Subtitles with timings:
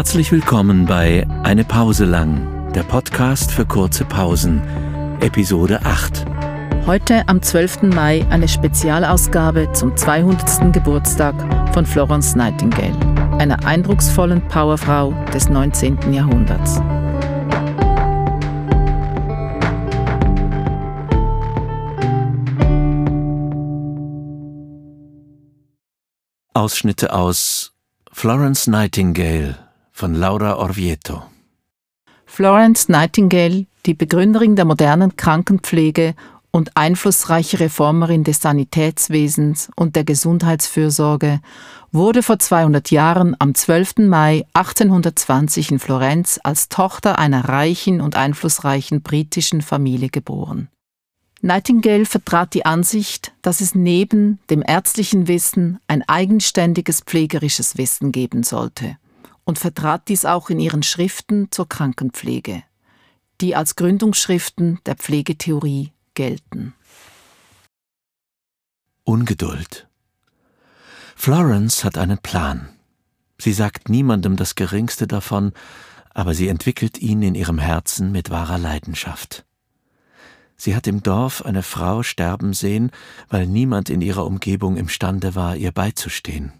[0.00, 4.62] Herzlich willkommen bei Eine Pause lang, der Podcast für kurze Pausen,
[5.20, 6.24] Episode 8.
[6.86, 7.82] Heute am 12.
[7.82, 10.72] Mai eine Spezialausgabe zum 200.
[10.72, 11.34] Geburtstag
[11.74, 12.96] von Florence Nightingale,
[13.38, 16.14] einer eindrucksvollen Powerfrau des 19.
[16.14, 16.80] Jahrhunderts.
[26.54, 27.74] Ausschnitte aus
[28.10, 29.69] Florence Nightingale
[30.00, 31.24] von Laura Orvieto.
[32.24, 36.14] Florence Nightingale, die Begründerin der modernen Krankenpflege
[36.50, 41.40] und einflussreiche Reformerin des Sanitätswesens und der Gesundheitsfürsorge,
[41.92, 44.08] wurde vor 200 Jahren am 12.
[44.08, 50.68] Mai 1820 in Florenz als Tochter einer reichen und einflussreichen britischen Familie geboren.
[51.42, 58.44] Nightingale vertrat die Ansicht, dass es neben dem ärztlichen Wissen ein eigenständiges pflegerisches Wissen geben
[58.44, 58.96] sollte
[59.50, 62.62] und vertrat dies auch in ihren Schriften zur Krankenpflege,
[63.40, 66.72] die als Gründungsschriften der Pflegetheorie gelten.
[69.02, 69.88] Ungeduld.
[71.16, 72.68] Florence hat einen Plan.
[73.38, 75.52] Sie sagt niemandem das geringste davon,
[76.10, 79.44] aber sie entwickelt ihn in ihrem Herzen mit wahrer Leidenschaft.
[80.56, 82.92] Sie hat im Dorf eine Frau sterben sehen,
[83.28, 86.52] weil niemand in ihrer Umgebung imstande war, ihr beizustehen.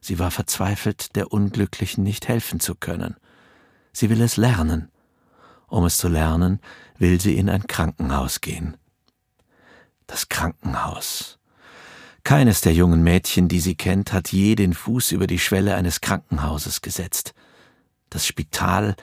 [0.00, 3.16] Sie war verzweifelt, der Unglücklichen nicht helfen zu können.
[3.92, 4.90] Sie will es lernen.
[5.68, 6.60] Um es zu lernen,
[6.98, 8.76] will sie in ein Krankenhaus gehen.
[10.06, 11.38] Das Krankenhaus.
[12.24, 16.00] Keines der jungen Mädchen, die sie kennt, hat je den Fuß über die Schwelle eines
[16.00, 17.34] Krankenhauses gesetzt.
[18.10, 18.96] Das Spital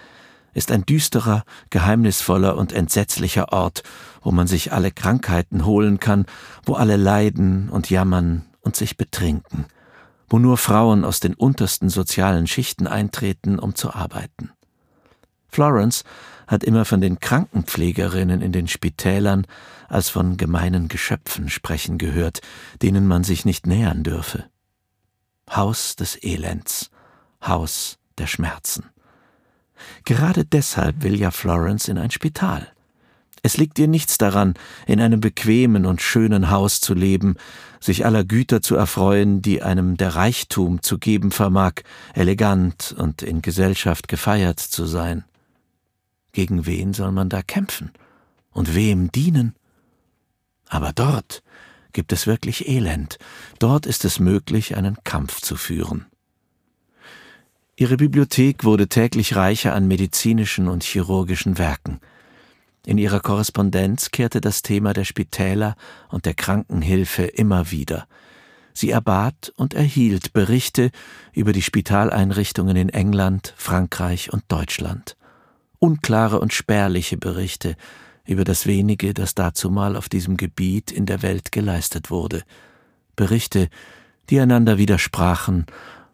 [0.53, 3.83] ist ein düsterer, geheimnisvoller und entsetzlicher Ort,
[4.21, 6.25] wo man sich alle Krankheiten holen kann,
[6.65, 9.65] wo alle leiden und jammern und sich betrinken,
[10.27, 14.51] wo nur Frauen aus den untersten sozialen Schichten eintreten, um zu arbeiten.
[15.47, 16.03] Florence
[16.47, 19.45] hat immer von den Krankenpflegerinnen in den Spitälern
[19.87, 22.41] als von gemeinen Geschöpfen sprechen gehört,
[22.81, 24.45] denen man sich nicht nähern dürfe.
[25.49, 26.89] Haus des Elends,
[27.45, 28.85] Haus der Schmerzen.
[30.05, 32.71] Gerade deshalb will ja Florence in ein Spital.
[33.43, 34.55] Es liegt ihr nichts daran,
[34.85, 37.35] in einem bequemen und schönen Haus zu leben,
[37.79, 41.73] sich aller Güter zu erfreuen, die einem der Reichtum zu geben vermag,
[42.13, 45.23] elegant und in Gesellschaft gefeiert zu sein.
[46.31, 47.91] Gegen wen soll man da kämpfen?
[48.51, 49.55] Und wem dienen?
[50.67, 51.43] Aber dort
[51.93, 53.17] gibt es wirklich Elend,
[53.59, 56.05] dort ist es möglich, einen Kampf zu führen.
[57.75, 61.99] Ihre Bibliothek wurde täglich reicher an medizinischen und chirurgischen Werken.
[62.85, 65.75] In ihrer Korrespondenz kehrte das Thema der Spitäler
[66.09, 68.07] und der Krankenhilfe immer wieder.
[68.73, 70.91] Sie erbat und erhielt Berichte
[71.33, 75.17] über die Spitaleinrichtungen in England, Frankreich und Deutschland.
[75.79, 77.75] Unklare und spärliche Berichte
[78.25, 82.43] über das wenige, das dazumal auf diesem Gebiet in der Welt geleistet wurde.
[83.15, 83.69] Berichte,
[84.29, 85.65] die einander widersprachen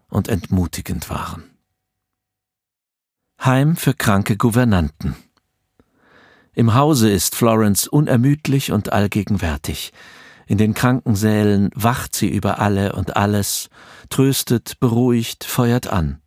[0.09, 1.44] und entmutigend waren.
[3.44, 5.16] Heim für kranke Gouvernanten.
[6.55, 9.91] Im Hause ist Florence unermüdlich und allgegenwärtig.
[10.45, 13.69] In den Krankensälen wacht sie über alle und alles,
[14.09, 16.19] tröstet, beruhigt, feuert an.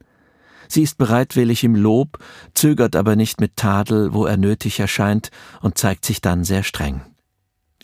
[0.69, 2.19] Sie ist bereitwillig im Lob,
[2.55, 7.03] zögert aber nicht mit Tadel, wo er nötig erscheint, und zeigt sich dann sehr streng.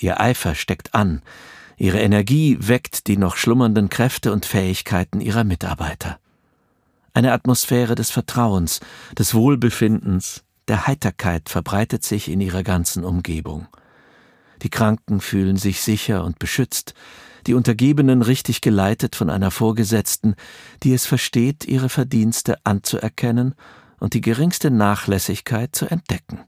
[0.01, 1.23] Ihr Eifer steckt an,
[1.77, 6.19] ihre Energie weckt die noch schlummernden Kräfte und Fähigkeiten ihrer Mitarbeiter
[7.15, 8.81] eine Atmosphäre des Vertrauens,
[9.19, 13.67] des Wohlbefindens, der Heiterkeit verbreitet sich in ihrer ganzen Umgebung.
[14.63, 16.95] Die Kranken fühlen sich sicher und beschützt,
[17.47, 20.37] die Untergebenen richtig geleitet von einer Vorgesetzten,
[20.83, 23.55] die es versteht, ihre Verdienste anzuerkennen
[23.99, 26.41] und die geringste Nachlässigkeit zu entdecken.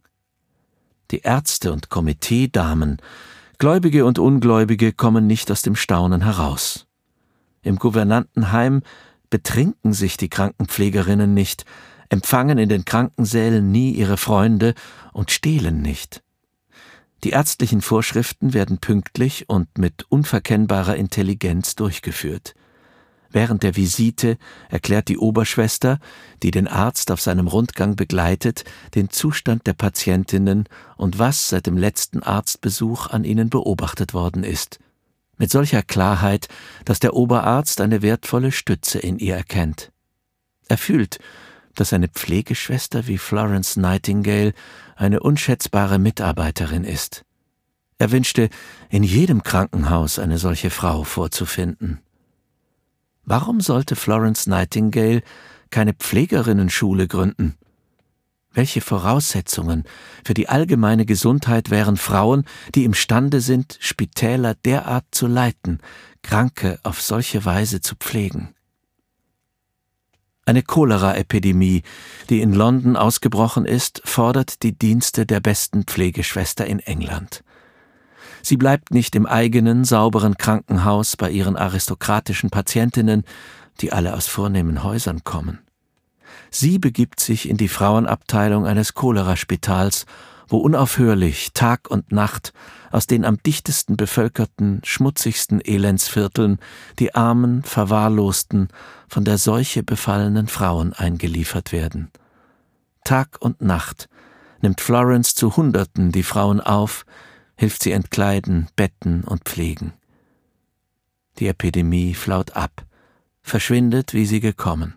[1.11, 2.99] Die Ärzte und Komiteedamen,
[3.59, 6.87] Gläubige und Ungläubige kommen nicht aus dem Staunen heraus.
[7.63, 8.83] Im Gouvernantenheim
[9.31, 11.65] betrinken sich die Krankenpflegerinnen nicht,
[12.09, 14.75] empfangen in den Krankensälen nie ihre Freunde
[15.13, 16.23] und stehlen nicht.
[17.25, 22.55] Die ärztlichen Vorschriften werden pünktlich und mit unverkennbarer Intelligenz durchgeführt.
[23.31, 24.37] Während der Visite
[24.69, 25.99] erklärt die Oberschwester,
[26.43, 28.65] die den Arzt auf seinem Rundgang begleitet,
[28.95, 34.79] den Zustand der Patientinnen und was seit dem letzten Arztbesuch an ihnen beobachtet worden ist
[35.39, 36.49] mit solcher Klarheit,
[36.85, 39.91] dass der Oberarzt eine wertvolle Stütze in ihr erkennt.
[40.69, 41.19] Er fühlt,
[41.75, 44.53] dass eine Pflegeschwester wie Florence Nightingale
[44.97, 47.25] eine unschätzbare Mitarbeiterin ist.
[47.99, 48.49] Er wünschte,
[48.91, 52.01] in jedem Krankenhaus eine solche Frau vorzufinden.
[53.25, 55.23] Warum sollte Florence Nightingale
[55.71, 57.57] keine Pflegerinnenschule gründen?
[58.53, 59.85] Welche Voraussetzungen
[60.25, 62.45] für die allgemeine Gesundheit wären Frauen,
[62.75, 65.81] die imstande sind, Spitäler derart zu leiten,
[66.23, 68.54] Kranke auf solche Weise zu pflegen?
[70.47, 71.83] Eine Cholera-Epidemie,
[72.29, 77.43] die in London ausgebrochen ist, fordert die Dienste der besten Pflegeschwester in England.
[78.43, 83.25] Sie bleibt nicht im eigenen, sauberen Krankenhaus bei ihren aristokratischen Patientinnen,
[83.81, 85.61] die alle aus vornehmen Häusern kommen.
[86.51, 90.05] Sie begibt sich in die Frauenabteilung eines Choleraspitals,
[90.49, 92.53] wo unaufhörlich Tag und Nacht
[92.91, 96.59] aus den am dichtesten bevölkerten, schmutzigsten Elendsvierteln
[96.99, 98.69] die armen, verwahrlosten,
[99.09, 102.11] von der Seuche befallenen Frauen eingeliefert werden.
[103.05, 104.09] Tag und Nacht
[104.61, 107.05] nimmt Florence zu Hunderten die Frauen auf,
[107.57, 109.93] hilft sie entkleiden, betten und pflegen.
[111.39, 112.85] Die Epidemie flaut ab,
[113.43, 114.95] verschwindet, wie sie gekommen.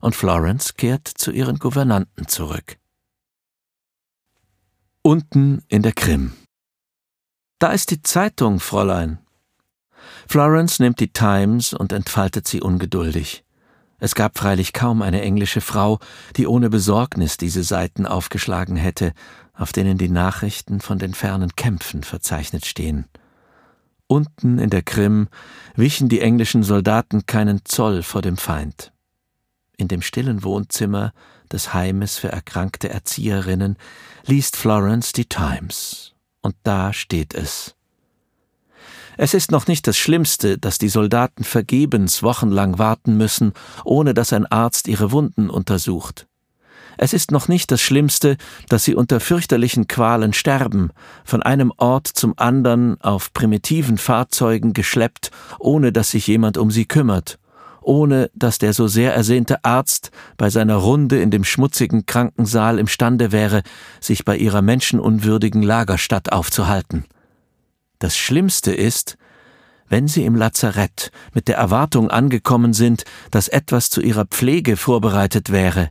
[0.00, 2.78] Und Florence kehrt zu ihren Gouvernanten zurück.
[5.06, 6.32] Unten in der Krim.
[7.60, 9.20] Da ist die Zeitung, Fräulein.
[10.26, 13.44] Florence nimmt die Times und entfaltet sie ungeduldig.
[14.00, 16.00] Es gab freilich kaum eine englische Frau,
[16.34, 19.12] die ohne Besorgnis diese Seiten aufgeschlagen hätte,
[19.54, 23.04] auf denen die Nachrichten von den fernen Kämpfen verzeichnet stehen.
[24.08, 25.28] Unten in der Krim
[25.76, 28.92] wichen die englischen Soldaten keinen Zoll vor dem Feind.
[29.76, 31.12] In dem stillen Wohnzimmer
[31.52, 33.76] des Heimes für erkrankte Erzieherinnen
[34.24, 36.14] liest Florence die Times.
[36.42, 37.74] Und da steht es.
[39.16, 43.54] Es ist noch nicht das Schlimmste, dass die Soldaten vergebens wochenlang warten müssen,
[43.84, 46.26] ohne dass ein Arzt ihre Wunden untersucht.
[46.98, 48.36] Es ist noch nicht das Schlimmste,
[48.68, 50.90] dass sie unter fürchterlichen Qualen sterben,
[51.24, 56.86] von einem Ort zum anderen auf primitiven Fahrzeugen geschleppt, ohne dass sich jemand um sie
[56.86, 57.38] kümmert,
[57.86, 63.32] ohne dass der so sehr ersehnte Arzt bei seiner Runde in dem schmutzigen Krankensaal imstande
[63.32, 63.62] wäre,
[64.00, 67.04] sich bei ihrer menschenunwürdigen Lagerstadt aufzuhalten.
[67.98, 69.16] Das Schlimmste ist,
[69.88, 75.52] wenn sie im Lazarett mit der Erwartung angekommen sind, dass etwas zu ihrer Pflege vorbereitet
[75.52, 75.90] wäre,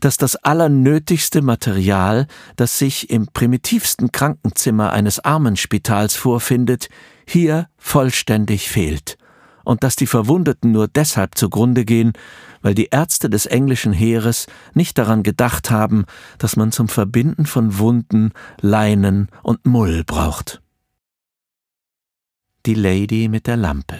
[0.00, 6.88] dass das allernötigste Material, das sich im primitivsten Krankenzimmer eines Armenspitals vorfindet,
[7.26, 9.18] hier vollständig fehlt,
[9.64, 12.12] und dass die Verwundeten nur deshalb zugrunde gehen,
[12.62, 16.04] weil die Ärzte des englischen Heeres nicht daran gedacht haben,
[16.38, 20.60] dass man zum Verbinden von Wunden Leinen und Mull braucht.
[22.66, 23.96] Die Lady mit der Lampe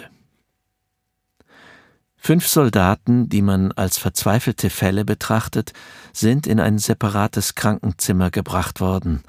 [2.23, 5.73] Fünf Soldaten, die man als verzweifelte Fälle betrachtet,
[6.13, 9.23] sind in ein separates Krankenzimmer gebracht worden.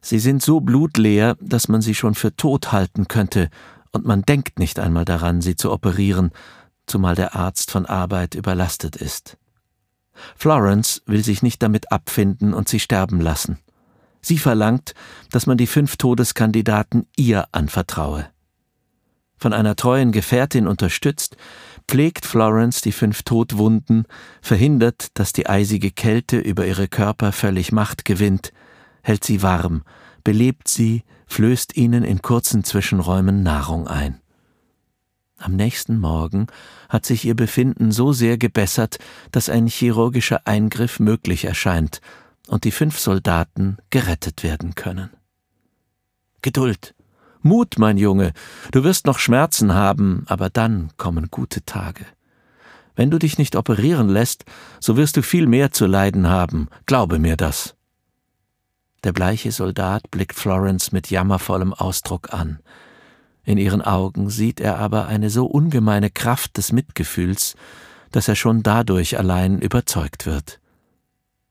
[0.00, 3.50] Sie sind so blutleer, dass man sie schon für tot halten könnte,
[3.92, 6.30] und man denkt nicht einmal daran, sie zu operieren,
[6.86, 9.36] zumal der Arzt von Arbeit überlastet ist.
[10.36, 13.58] Florence will sich nicht damit abfinden und sie sterben lassen.
[14.20, 14.94] Sie verlangt,
[15.30, 18.28] dass man die fünf Todeskandidaten ihr anvertraue.
[19.36, 21.36] Von einer treuen Gefährtin unterstützt,
[21.86, 24.04] pflegt Florence die fünf Todwunden,
[24.42, 28.52] verhindert, dass die eisige Kälte über ihre Körper völlig Macht gewinnt,
[29.02, 29.84] hält sie warm,
[30.24, 34.20] belebt sie, flößt ihnen in kurzen Zwischenräumen Nahrung ein.
[35.36, 36.48] Am nächsten Morgen
[36.88, 38.98] hat sich ihr Befinden so sehr gebessert,
[39.30, 42.00] dass ein chirurgischer Eingriff möglich erscheint
[42.48, 45.10] und die fünf Soldaten gerettet werden können.
[46.42, 46.94] Geduld,
[47.40, 48.32] Mut, mein Junge,
[48.72, 52.04] du wirst noch Schmerzen haben, aber dann kommen gute Tage.
[52.96, 54.44] Wenn du dich nicht operieren lässt,
[54.80, 57.77] so wirst du viel mehr zu leiden haben, glaube mir das.
[59.04, 62.58] Der bleiche Soldat blickt Florence mit jammervollem Ausdruck an.
[63.44, 67.54] In ihren Augen sieht er aber eine so ungemeine Kraft des Mitgefühls,
[68.10, 70.60] dass er schon dadurch allein überzeugt wird.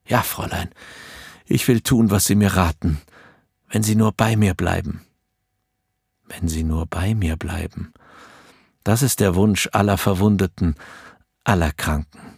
[0.06, 0.70] Ja, Fräulein,
[1.46, 3.00] ich will tun, was Sie mir raten,
[3.68, 5.02] wenn Sie nur bei mir bleiben
[6.28, 7.92] wenn sie nur bei mir bleiben.
[8.84, 10.76] Das ist der Wunsch aller Verwundeten,
[11.44, 12.37] aller Kranken.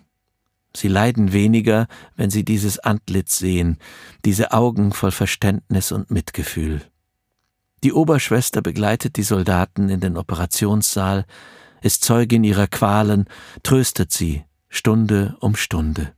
[0.74, 3.78] Sie leiden weniger, wenn sie dieses Antlitz sehen,
[4.24, 6.82] diese Augen voll Verständnis und Mitgefühl.
[7.82, 11.24] Die Oberschwester begleitet die Soldaten in den Operationssaal,
[11.82, 13.24] ist Zeugin ihrer Qualen,
[13.62, 16.12] tröstet sie Stunde um Stunde.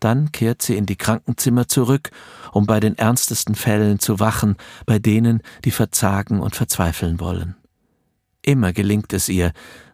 [0.00, 2.10] Dann kehrt sie in die Krankenzimmer zurück,
[2.50, 7.54] um bei den ernstesten Fällen zu wachen, bei denen, die verzagen und verzweifeln wollen.
[8.42, 9.52] Immer gelingt es ihr,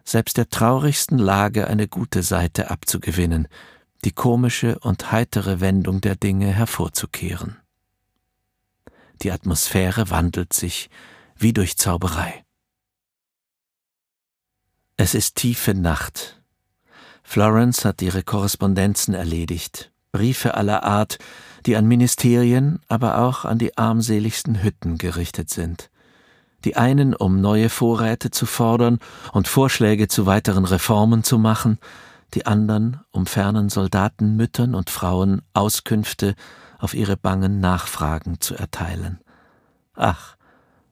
[0.09, 3.47] selbst der traurigsten Lage eine gute Seite abzugewinnen,
[4.05, 7.57] die komische und heitere Wendung der Dinge hervorzukehren.
[9.21, 10.89] Die Atmosphäre wandelt sich
[11.35, 12.43] wie durch Zauberei.
[14.97, 16.39] Es ist tiefe Nacht,
[17.29, 21.19] Florence hat ihre Korrespondenzen erledigt, Briefe aller Art,
[21.67, 25.91] die an Ministerien, aber auch an die armseligsten Hütten gerichtet sind.
[26.65, 28.99] Die einen, um neue Vorräte zu fordern
[29.31, 31.79] und Vorschläge zu weiteren Reformen zu machen,
[32.33, 36.35] die anderen, um fernen Soldatenmüttern und Frauen Auskünfte
[36.77, 39.19] auf ihre bangen Nachfragen zu erteilen.
[39.93, 40.35] Ach,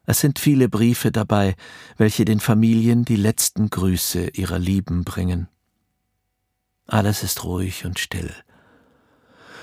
[0.06, 1.56] es sind viele Briefe dabei,
[1.98, 5.48] welche den Familien die letzten Grüße ihrer Lieben bringen.
[6.88, 8.34] Alles ist ruhig und still.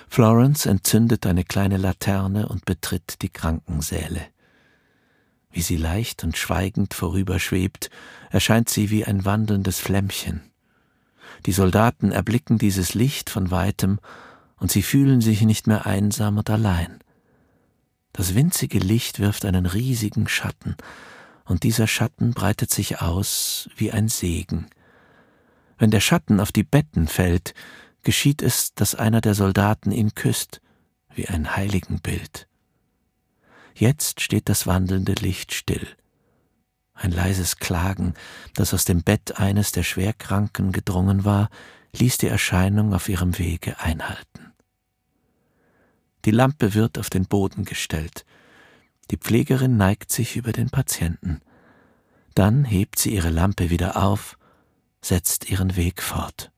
[0.08, 4.20] Florence entzündet eine kleine Laterne und betritt die Krankensäle.
[5.54, 7.88] Wie sie leicht und schweigend vorüberschwebt,
[8.30, 10.42] erscheint sie wie ein wandelndes Flämmchen.
[11.46, 14.00] Die Soldaten erblicken dieses Licht von weitem,
[14.56, 16.98] und sie fühlen sich nicht mehr einsam und allein.
[18.12, 20.74] Das winzige Licht wirft einen riesigen Schatten,
[21.44, 24.66] und dieser Schatten breitet sich aus wie ein Segen.
[25.78, 27.54] Wenn der Schatten auf die Betten fällt,
[28.02, 30.60] geschieht es, dass einer der Soldaten ihn küsst,
[31.14, 32.48] wie ein Heiligenbild.
[33.74, 35.86] Jetzt steht das wandelnde Licht still.
[36.94, 38.14] Ein leises Klagen,
[38.54, 41.50] das aus dem Bett eines der Schwerkranken gedrungen war,
[41.96, 44.52] ließ die Erscheinung auf ihrem Wege einhalten.
[46.24, 48.24] Die Lampe wird auf den Boden gestellt.
[49.10, 51.40] Die Pflegerin neigt sich über den Patienten.
[52.34, 54.38] Dann hebt sie ihre Lampe wieder auf
[55.04, 56.50] setzt ihren Weg fort.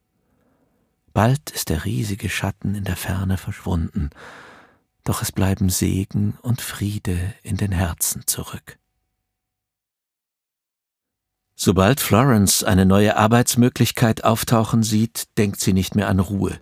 [1.12, 4.10] Bald ist der riesige Schatten in der Ferne verschwunden,
[5.06, 8.78] doch es bleiben Segen und Friede in den Herzen zurück.
[11.54, 16.60] Sobald Florence eine neue Arbeitsmöglichkeit auftauchen sieht, denkt sie nicht mehr an Ruhe.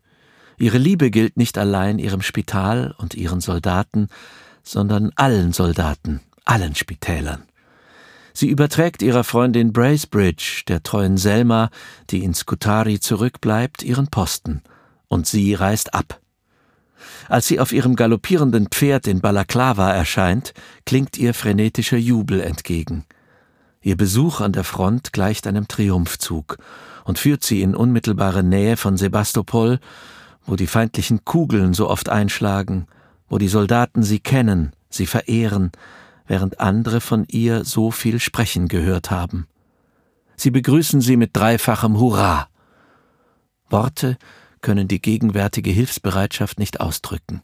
[0.57, 4.09] Ihre Liebe gilt nicht allein ihrem Spital und ihren Soldaten,
[4.63, 7.43] sondern allen Soldaten, allen Spitälern.
[8.33, 11.71] Sie überträgt ihrer Freundin Bracebridge, der treuen Selma,
[12.11, 14.63] die in Skutari zurückbleibt, ihren Posten,
[15.09, 16.21] und sie reist ab.
[17.29, 20.55] Als sie auf ihrem galoppierenden Pferd in Balaklava erscheint,
[20.87, 23.05] klingt ihr frenetischer Jubel entgegen.
[23.83, 26.59] Ihr Besuch an der Front gleicht einem Triumphzug
[27.05, 29.79] und führt sie in unmittelbare Nähe von Sebastopol,
[30.47, 32.87] wo die feindlichen Kugeln so oft einschlagen,
[33.29, 35.73] wo die Soldaten sie kennen, sie verehren,
[36.27, 39.47] während andere von ihr so viel sprechen gehört haben.
[40.37, 42.49] Sie begrüßen sie mit dreifachem Hurra.
[43.69, 44.17] Worte
[44.65, 47.43] können die gegenwärtige Hilfsbereitschaft nicht ausdrücken.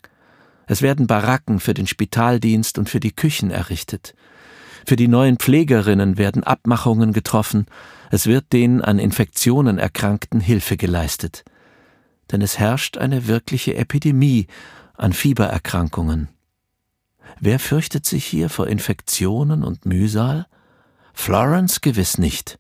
[0.67, 4.15] Es werden Baracken für den Spitaldienst und für die Küchen errichtet.
[4.87, 7.67] Für die neuen Pflegerinnen werden Abmachungen getroffen,
[8.11, 11.45] es wird den an Infektionen Erkrankten Hilfe geleistet.
[12.33, 14.47] Denn es herrscht eine wirkliche Epidemie
[14.97, 16.29] an Fiebererkrankungen.
[17.39, 20.47] Wer fürchtet sich hier vor Infektionen und Mühsal?
[21.13, 22.59] Florence gewiss nicht.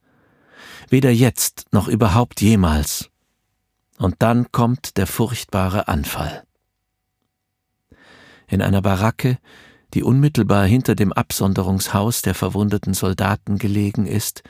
[0.90, 3.09] Weder jetzt noch überhaupt jemals.
[4.00, 6.42] Und dann kommt der furchtbare Anfall.
[8.48, 9.36] In einer Baracke,
[9.92, 14.42] die unmittelbar hinter dem Absonderungshaus der verwundeten Soldaten gelegen ist,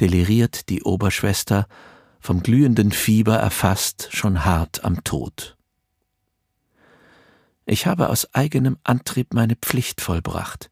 [0.00, 1.66] deliriert die Oberschwester,
[2.20, 5.58] vom glühenden Fieber erfasst, schon hart am Tod.
[7.66, 10.70] Ich habe aus eigenem Antrieb meine Pflicht vollbracht.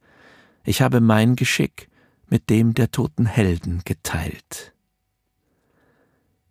[0.65, 1.91] Ich habe mein Geschick
[2.31, 4.74] mit dem der toten Helden geteilt.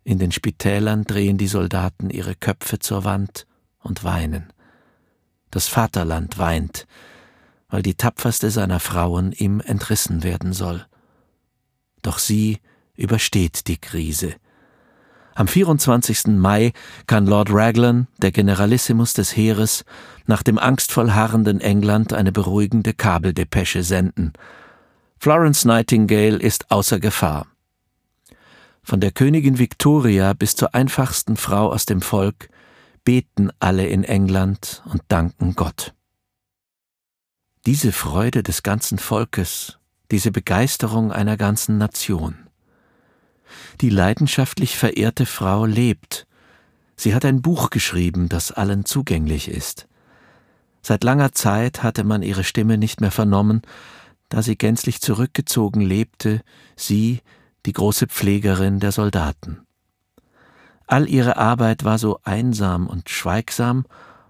[0.04, 3.46] In den Spitälern drehen die Soldaten ihre Köpfe zur Wand
[3.78, 4.52] und weinen.
[5.50, 6.86] Das Vaterland weint,
[7.68, 10.84] weil die tapferste seiner Frauen ihm entrissen werden soll.
[12.02, 12.58] Doch sie
[12.96, 14.34] übersteht die Krise.
[15.34, 16.26] Am 24.
[16.26, 16.72] Mai
[17.06, 19.84] kann Lord Raglan, der Generalissimus des Heeres,
[20.26, 24.34] nach dem angstvoll harrenden England eine beruhigende Kabeldepesche senden.
[25.18, 27.46] Florence Nightingale ist außer Gefahr.
[28.84, 32.50] Von der Königin Victoria bis zur einfachsten Frau aus dem Volk
[33.02, 35.94] beten alle in England und danken Gott.
[37.64, 39.78] Diese Freude des ganzen Volkes,
[40.10, 42.36] diese Begeisterung einer ganzen Nation.
[43.80, 46.26] Die leidenschaftlich verehrte Frau lebt.
[46.94, 49.88] Sie hat ein Buch geschrieben, das allen zugänglich ist.
[50.82, 53.62] Seit langer Zeit hatte man ihre Stimme nicht mehr vernommen,
[54.28, 56.42] da sie gänzlich zurückgezogen lebte,
[56.76, 57.22] sie,
[57.66, 59.66] die große Pflegerin der Soldaten.
[60.86, 63.86] All ihre Arbeit war so einsam und schweigsam,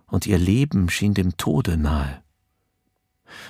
[0.07, 2.23] und ihr Leben schien dem Tode nahe.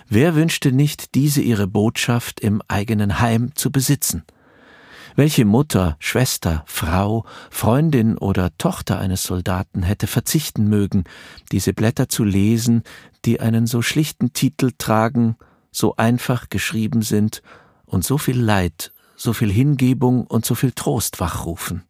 [0.08, 4.24] Wer wünschte nicht, diese ihre Botschaft im eigenen Heim zu besitzen?
[5.16, 11.04] Welche Mutter, Schwester, Frau, Freundin oder Tochter eines Soldaten hätte verzichten mögen,
[11.52, 12.82] diese Blätter zu lesen,
[13.24, 15.36] die einen so schlichten Titel tragen,
[15.70, 17.42] so einfach geschrieben sind
[17.84, 21.82] und so viel Leid, so viel Hingebung und so viel Trost wachrufen?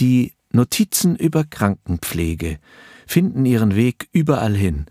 [0.00, 2.58] Die Notizen über Krankenpflege
[3.06, 4.86] finden ihren Weg überall hin,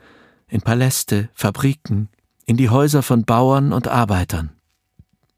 [0.47, 2.09] in Paläste, Fabriken,
[2.45, 4.51] in die Häuser von Bauern und Arbeitern.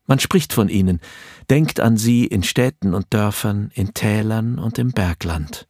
[0.05, 1.01] Man spricht von ihnen,
[1.49, 5.67] denkt an sie in Städten und Dörfern, in Tälern und im Bergland.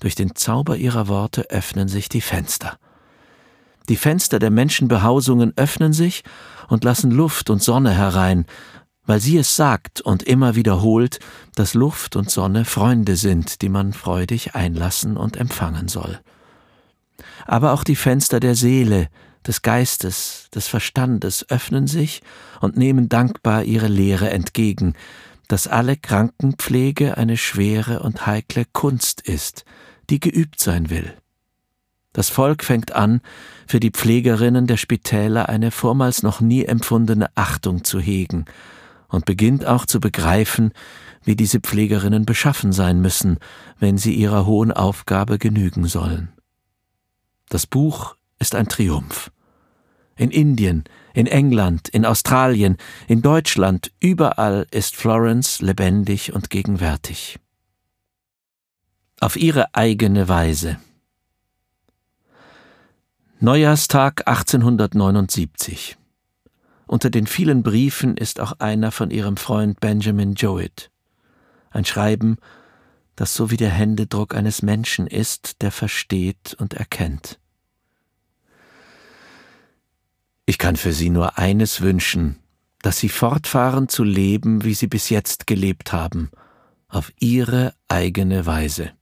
[0.00, 2.78] Durch den Zauber ihrer Worte öffnen sich die Fenster.
[3.90, 6.22] Die Fenster der Menschenbehausungen öffnen sich
[6.68, 8.46] und lassen Luft und Sonne herein,
[9.04, 11.18] weil sie es sagt und immer wiederholt,
[11.56, 16.20] dass Luft und Sonne Freunde sind, die man freudig einlassen und empfangen soll.
[17.46, 19.08] Aber auch die Fenster der Seele,
[19.44, 22.22] des Geistes, des Verstandes öffnen sich
[22.60, 24.94] und nehmen dankbar ihre Lehre entgegen,
[25.48, 29.64] dass alle Krankenpflege eine schwere und heikle Kunst ist,
[30.10, 31.12] die geübt sein will.
[32.12, 33.20] Das Volk fängt an,
[33.66, 38.46] für die Pflegerinnen der Spitäler eine vormals noch nie empfundene Achtung zu hegen
[39.08, 40.72] und beginnt auch zu begreifen,
[41.24, 43.38] wie diese Pflegerinnen beschaffen sein müssen,
[43.78, 46.32] wenn sie ihrer hohen Aufgabe genügen sollen.
[47.48, 49.30] Das Buch ist ein Triumph.
[50.16, 52.76] In Indien, in England, in Australien,
[53.08, 57.38] in Deutschland, überall ist Florence lebendig und gegenwärtig.
[59.18, 60.78] Auf ihre eigene Weise.
[63.42, 65.96] Neujahrstag 1879.
[66.86, 70.90] Unter den vielen Briefen ist auch einer von ihrem Freund Benjamin Jowett.
[71.70, 72.36] Ein Schreiben,
[73.16, 77.40] das so wie der Händedruck eines Menschen ist, der versteht und erkennt.
[80.44, 82.40] Ich kann für Sie nur eines wünschen,
[82.82, 86.30] dass Sie fortfahren zu leben, wie Sie bis jetzt gelebt haben,
[86.88, 88.92] auf Ihre eigene Weise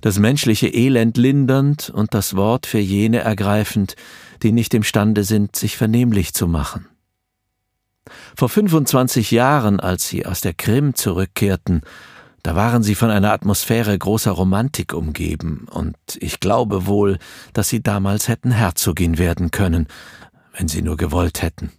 [0.00, 3.96] das menschliche Elend lindernd und das Wort für jene ergreifend,
[4.42, 6.86] die nicht imstande sind, sich vernehmlich zu machen.
[8.36, 11.82] Vor 25 Jahren, als sie aus der Krim zurückkehrten,
[12.42, 17.18] da waren sie von einer Atmosphäre großer Romantik umgeben, und ich glaube wohl,
[17.54, 19.86] dass sie damals hätten Herzogin werden können,
[20.52, 21.72] wenn sie nur gewollt hätten.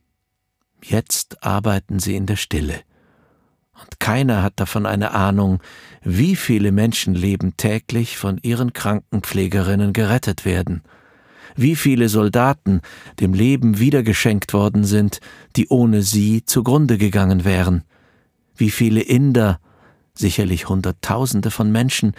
[0.84, 2.82] Jetzt arbeiten sie in der Stille
[3.82, 5.60] und keiner hat davon eine Ahnung,
[6.02, 10.84] wie viele Menschenleben täglich von ihren Krankenpflegerinnen gerettet werden,
[11.56, 12.82] wie viele Soldaten
[13.20, 15.20] dem Leben wiedergeschenkt worden sind,
[15.56, 17.84] die ohne sie zugrunde gegangen wären,
[18.56, 19.60] wie viele Inder,
[20.14, 22.14] sicherlich Hunderttausende von Menschen,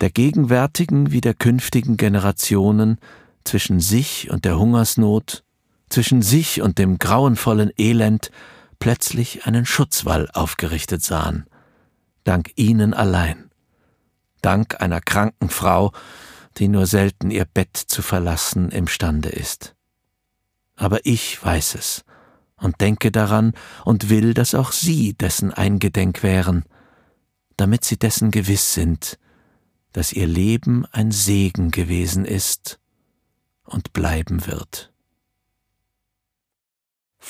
[0.00, 2.98] der gegenwärtigen wie der künftigen Generationen
[3.44, 5.42] zwischen sich und der Hungersnot,
[5.88, 8.30] zwischen sich und dem grauenvollen Elend
[8.78, 11.46] plötzlich einen Schutzwall aufgerichtet sahen.
[12.24, 13.50] Dank ihnen allein.
[14.42, 15.92] Dank einer kranken Frau,
[16.58, 19.74] die nur selten ihr Bett zu verlassen imstande ist.
[20.76, 22.04] Aber ich weiß es
[22.56, 23.52] und denke daran
[23.84, 26.64] und will, dass auch Sie dessen eingedenk wären,
[27.56, 29.18] damit Sie dessen gewiss sind,
[29.92, 32.78] dass Ihr Leben ein Segen gewesen ist
[33.64, 34.92] und bleiben wird.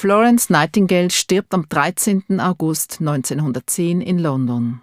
[0.01, 2.39] Florence Nightingale stirbt am 13.
[2.39, 4.81] August 1910 in London.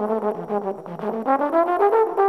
[0.00, 2.19] どどどどどどどどどどどどどど。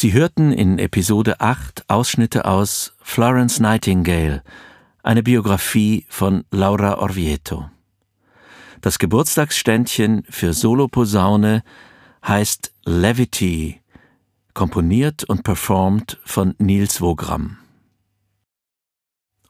[0.00, 4.42] Sie hörten in Episode 8 Ausschnitte aus Florence Nightingale,
[5.02, 7.68] eine Biografie von Laura Orvieto.
[8.80, 11.62] Das Geburtstagsständchen für Soloposaune
[12.26, 13.82] heißt Levity,
[14.54, 17.58] komponiert und performt von Nils Wogram.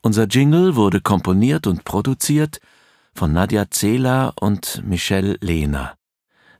[0.03, 2.61] Unser Jingle wurde komponiert und produziert
[3.15, 5.95] von Nadja Zehler und Michelle Lehner.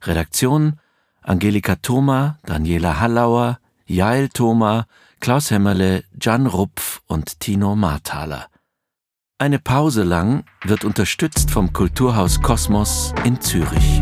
[0.01, 0.79] Redaktion
[1.23, 3.60] Angelika Thoma, Daniela Hallauer,
[3.91, 4.85] Jael Thoma,
[5.19, 8.47] Klaus Hämmerle, Jan Rupf und Tino Marthaler.
[9.37, 14.01] Eine Pause lang wird unterstützt vom Kulturhaus Kosmos in Zürich.